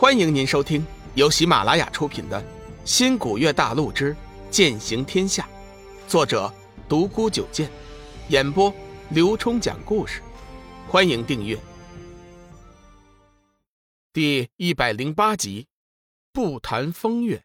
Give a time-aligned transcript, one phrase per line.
[0.00, 0.82] 欢迎您收听
[1.14, 2.40] 由喜马拉雅出品的
[2.86, 4.16] 《新古月大陆之
[4.50, 5.46] 剑行天下》，
[6.10, 6.50] 作者
[6.88, 7.70] 独孤九剑，
[8.30, 8.72] 演播
[9.10, 10.22] 刘冲讲故事。
[10.88, 11.60] 欢迎订阅。
[14.10, 15.66] 第一百零八集，
[16.32, 17.42] 不谈风月。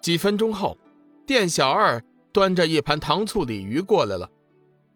[0.00, 0.78] 几分钟后，
[1.26, 2.02] 店小二
[2.32, 4.30] 端着一盘糖醋鲤鱼过来了，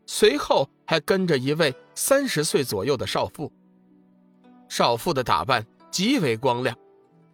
[0.07, 3.53] 随后还跟着一位三十岁左右的少妇。
[4.69, 6.77] 少妇的打扮极为光亮，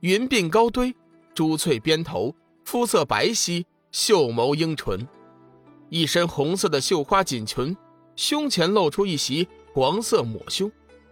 [0.01, 0.95] 云鬓高堆，
[1.35, 5.07] 珠翠边头，肤色白皙，秀眸英唇，
[5.89, 7.77] 一身红色的绣花锦裙，
[8.17, 10.71] 胸前露出一袭黄色抹胸，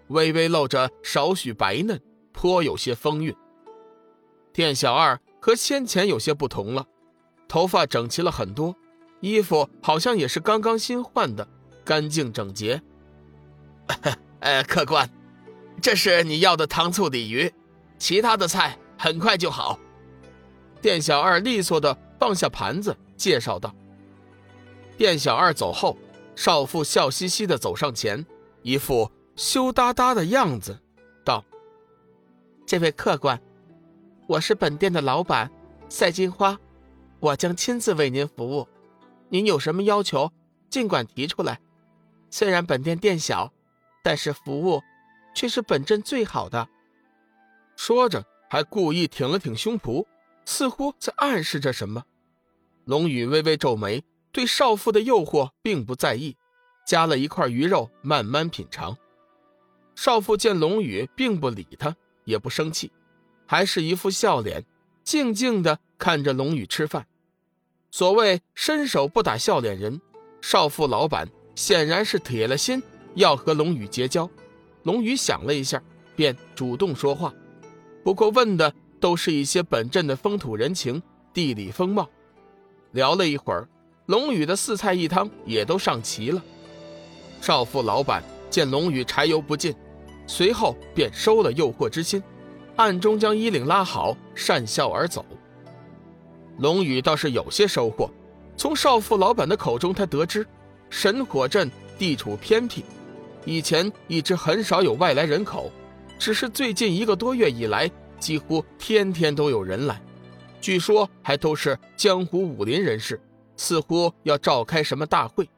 [0.09, 2.01] 微微露着少许白嫩，
[2.33, 3.34] 颇有些风韵。
[4.52, 6.87] 店小二和先前有些不同了，
[7.48, 8.77] 头发整齐了很多，
[9.20, 11.48] 衣服好像也是刚刚新换的，
[11.84, 12.83] 干净整洁。
[14.41, 15.09] 呃， 客官。
[15.80, 17.52] 这是你要的糖醋鲤鱼，
[17.98, 19.78] 其他的菜很快就好。
[20.83, 23.75] 店小二利索的放下盘子，介绍道。
[24.97, 25.97] 店小二走后，
[26.37, 28.25] 少妇笑嘻嘻的走上前，
[28.62, 30.78] 一副羞答答的样子，
[31.25, 31.45] 道
[32.67, 33.41] ：“这位客官，
[34.27, 35.50] 我是本店的老板
[35.89, 36.59] 赛金花，
[37.20, 38.69] 我将亲自为您服务。
[39.31, 40.31] 您有什么要求，
[40.69, 41.61] 尽管提出来。
[42.31, 43.53] 虽然本店店小，
[44.03, 44.83] 但是服务。”
[45.41, 46.69] 却是本镇最好的。
[47.74, 50.05] 说着，还故意挺了挺胸脯，
[50.44, 52.05] 似乎在暗示着什么。
[52.84, 56.36] 龙宇微微皱眉，对少妇的诱惑并不在意，
[56.84, 58.94] 夹了一块鱼肉慢慢品尝。
[59.97, 62.92] 少妇见龙宇并不理他，也不生气，
[63.47, 64.66] 还是一副笑脸，
[65.02, 67.06] 静静的看着龙宇吃饭。
[67.91, 70.02] 所谓伸手不打笑脸人，
[70.42, 72.82] 少妇老板显然是铁了心
[73.14, 74.28] 要和龙宇结交。
[74.83, 75.83] 龙宇想了一下，
[76.17, 77.33] 便主动说话，
[78.03, 82.09] 不过问的都是一些本镇的风土人情、地理风貌。
[82.93, 83.69] 聊了一会儿，
[84.06, 86.43] 龙宇的四菜一汤也都上齐了。
[87.41, 89.75] 少妇老板见龙宇柴油不进，
[90.27, 92.22] 随后便收了诱惑之心，
[92.77, 95.25] 暗中将衣领拉好，讪笑而走。
[96.59, 98.10] 龙宇倒是有些收获，
[98.56, 100.47] 从少妇老板的口中，他得知
[100.91, 102.84] 神火镇地处偏僻。
[103.45, 105.71] 以前一直很少有外来人口，
[106.19, 110.01] 只是最近一个多月以来，几乎天天都有人来。
[110.61, 113.19] 据说还都是江湖武林人士，
[113.56, 115.49] 似乎要召开什么大会。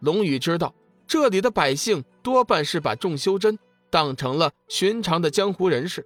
[0.00, 0.74] 龙宇知道
[1.06, 3.56] 这里的百姓多半是把仲修真
[3.88, 6.04] 当成了寻常的江湖人士，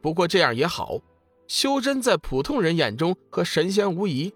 [0.00, 1.00] 不过这样也好，
[1.48, 4.32] 修真在普通人眼中和神仙无疑。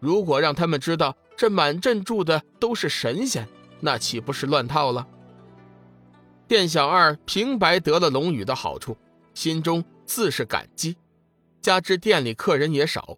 [0.00, 3.46] 如果让他们知道这满镇住的都是神仙，
[3.78, 5.06] 那岂不是乱套了？
[6.52, 8.94] 店小二平白得了龙宇的好处，
[9.32, 10.98] 心中自是感激。
[11.62, 13.16] 加之店里客人也少，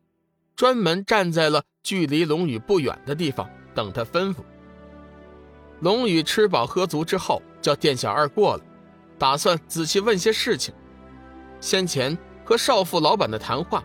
[0.54, 4.36] 专门站在了距离龙宇不远的地方等他吩咐。
[5.80, 8.62] 龙宇吃饱喝足之后，叫店小二过来，
[9.18, 10.72] 打算仔细问些事情。
[11.60, 13.82] 先前和少妇老板的谈话，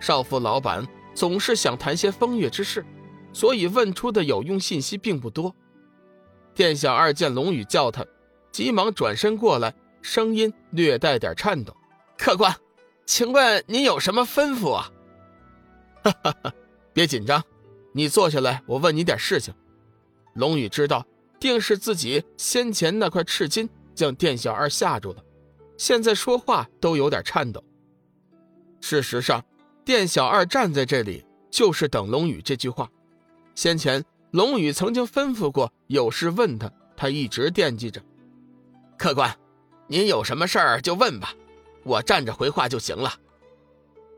[0.00, 0.84] 少妇老板
[1.14, 2.84] 总是想谈些风月之事，
[3.32, 5.54] 所以问出的有用信息并不多。
[6.56, 8.04] 店小二见龙宇叫他。
[8.52, 11.76] 急忙转身过来，声音略带点颤抖
[12.18, 12.54] ：“客官，
[13.06, 14.90] 请问您有什么吩咐啊
[16.02, 16.54] ？”“哈哈哈，
[16.92, 17.42] 别紧张，
[17.92, 19.54] 你坐下来，我问你点事情。”
[20.34, 21.06] 龙宇知道，
[21.38, 25.22] 定是自己先前那块赤金将店小二吓住了，
[25.76, 27.62] 现在说话都有点颤抖。
[28.80, 29.44] 事实上，
[29.84, 32.88] 店小二站在这里就是等龙宇这句话。
[33.54, 38.02] 先前龙宇曾经吩咐过，有事问他，他一直惦记着。
[39.00, 39.34] 客官，
[39.86, 41.32] 您有什么事儿就问吧，
[41.84, 43.14] 我站着回话就行了。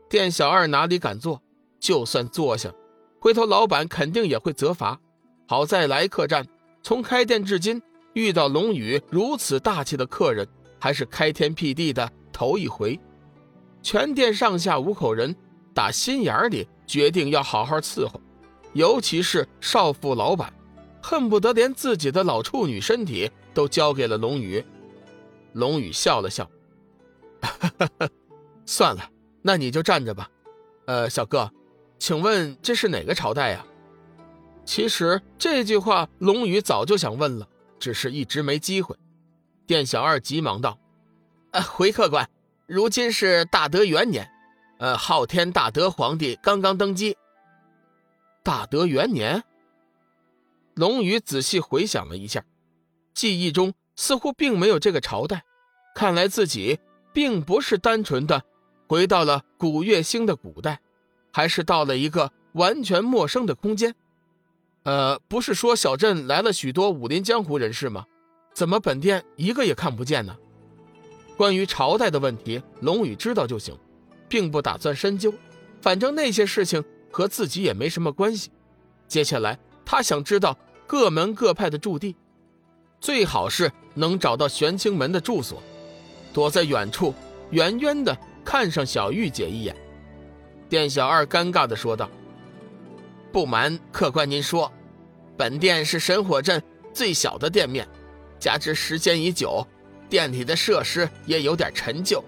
[0.09, 1.41] 店小二哪里敢坐？
[1.79, 2.69] 就算坐下，
[3.17, 4.99] 回头老板肯定也会责罚。
[5.47, 6.45] 好在来客栈，
[6.81, 10.45] 从开店至今遇到龙宇如此大气的客人，
[10.77, 12.99] 还是开天辟地的头一回。
[13.81, 15.33] 全店上下五口人，
[15.73, 18.19] 打心眼里决定要好好伺候，
[18.73, 20.53] 尤其是少妇老板，
[21.01, 24.61] 恨不得连自己的老处女身体都交给了龙宇。
[25.53, 26.49] 龙宇笑了笑，
[28.65, 29.09] 算了，
[29.41, 30.29] 那你就站着吧。
[30.85, 31.51] 呃，小哥，
[31.99, 33.65] 请问这是哪个朝代呀？
[34.65, 37.47] 其实这句话龙宇早就想问了，
[37.79, 38.95] 只是一直没机会。
[39.65, 40.77] 店小二急忙道
[41.51, 42.29] ：“呃，回客官，
[42.65, 44.29] 如今是大德元年，
[44.79, 47.15] 呃，昊天大德皇帝刚刚登基。
[48.43, 49.43] 大德元年。”
[50.75, 52.43] 龙宇仔细回想了一下，
[53.13, 53.73] 记忆中。
[53.95, 55.43] 似乎并没有这个朝代，
[55.95, 56.79] 看来自己
[57.13, 58.43] 并不是单纯的
[58.87, 60.79] 回到了古月星的古代，
[61.31, 63.95] 还是到了一个完全陌生的空间。
[64.83, 68.05] 呃，不是说小镇来了许多武林江湖人士吗？
[68.53, 70.35] 怎么本店一个也看不见呢？
[71.35, 73.75] 关于朝代的问题，龙宇知道就行，
[74.27, 75.33] 并不打算深究。
[75.81, 78.51] 反正那些事情和自己也没什么关系。
[79.07, 82.15] 接下来，他想知道各门各派的驻地，
[83.03, 85.61] 最好是能找到玄清门的住所。
[86.31, 87.13] 躲在远处，
[87.49, 89.75] 远远的看上小玉姐一眼。
[90.69, 92.09] 店小二尴尬的说道
[93.29, 94.71] ：“不瞒客官您说，
[95.35, 96.63] 本店是神火镇
[96.93, 97.85] 最小的店面，
[98.39, 99.67] 加之时间已久，
[100.09, 102.23] 店里的设施也有点陈旧。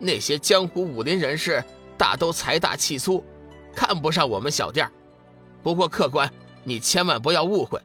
[0.00, 1.62] 那些江湖武林人士
[1.96, 3.24] 大都财大气粗，
[3.72, 4.90] 看不上我们小店。
[5.62, 6.28] 不过客官，
[6.64, 7.80] 你千万不要误会，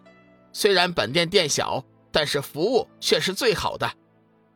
[0.52, 3.92] 虽然本店店小，但是服务却是最好的。”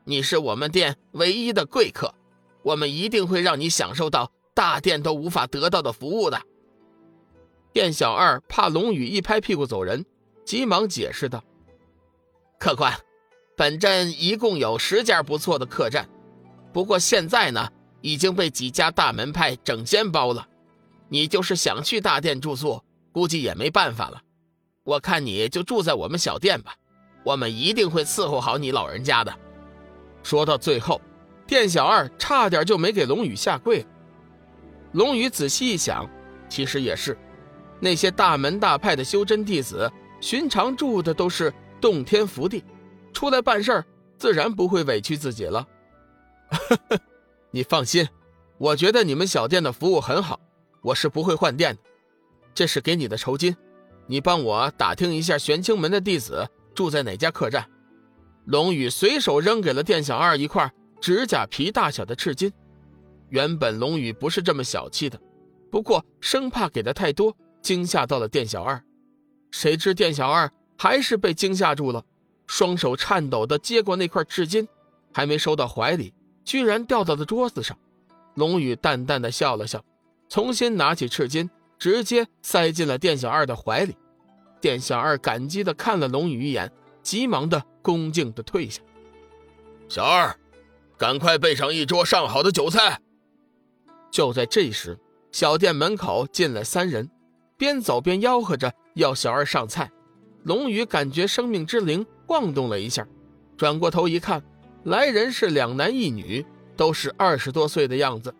[0.05, 2.15] 你是我们店唯一的贵客，
[2.63, 6.41] 我们一定会让你享受到大店都无法得到的服务的。
[7.73, 10.05] 店小二怕龙宇一拍屁股走人，
[10.45, 11.43] 急忙解释道
[12.57, 12.97] ：“客官，
[13.57, 16.07] 本镇一共有十家不错的客栈，
[16.71, 17.69] 不过现在呢
[17.99, 20.47] 已经被几家大门派整间包了。
[21.09, 22.81] 你就是想去大店住宿，
[23.11, 24.21] 估计也没办法了。
[24.83, 26.75] 我看你就住在我们小店吧，
[27.27, 29.35] 我们一定会伺候好你老人家的。”
[30.23, 31.01] 说到最后，
[31.45, 33.85] 店小二差点就没给龙宇下跪。
[34.93, 36.09] 龙宇仔细一想，
[36.47, 37.17] 其实也是，
[37.81, 39.91] 那些大门大派的修真弟子，
[40.21, 42.63] 寻常住的都是洞天福地，
[43.11, 43.85] 出来办事儿
[44.17, 45.67] 自然不会委屈自己了。
[47.51, 48.07] 你放心，
[48.57, 50.39] 我觉得你们小店的服务很好，
[50.81, 51.81] 我是不会换店的。
[52.53, 53.55] 这是给你的酬金，
[54.07, 57.67] 你帮我打听一下玄清门的弟子住在哪家客栈。
[58.45, 60.71] 龙宇随手扔给了店小二一块
[61.01, 62.53] 指甲皮大小的赤金。
[63.29, 65.19] 原本龙宇不是这么小气的，
[65.71, 68.79] 不过生怕给的太多，惊吓到了店小二。
[69.49, 72.05] 谁知店小二还是被惊吓住了，
[72.45, 74.67] 双手颤抖地接过那块赤金，
[75.11, 76.13] 还没收到怀里，
[76.45, 77.75] 居然掉到了桌子上。
[78.35, 79.83] 龙宇淡淡的笑了笑，
[80.29, 83.95] 重新拿起赤金，直接塞进了店小二的怀里。
[84.59, 86.71] 店小二感激的看了龙宇一眼，
[87.01, 87.63] 急忙的。
[87.87, 88.81] 恭敬的退下，
[89.87, 90.35] 小二，
[90.97, 92.99] 赶快备上一桌上好的酒菜。
[94.11, 94.99] 就在这时，
[95.31, 97.09] 小店门口进来三人，
[97.55, 99.89] 边走边吆喝着要小二上菜。
[100.43, 103.07] 龙宇感觉生命之灵晃动了一下，
[103.55, 104.43] 转过头一看，
[104.83, 106.45] 来人是两男一女，
[106.75, 108.35] 都是二十多岁的样子，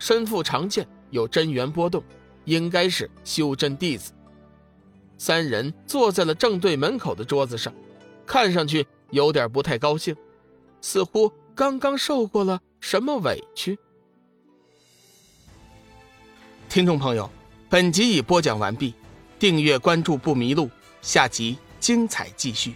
[0.00, 2.02] 身负长剑，有真元波动，
[2.46, 4.12] 应该是修真弟子。
[5.18, 7.74] 三人坐在了正对门口的桌子上。
[8.24, 10.16] 看上去有点不太高兴，
[10.80, 13.78] 似乎刚刚受过了什么委屈。
[16.68, 17.28] 听众朋友，
[17.68, 18.94] 本集已播讲完毕，
[19.38, 20.70] 订阅关注不迷路，
[21.00, 22.74] 下集精彩继续。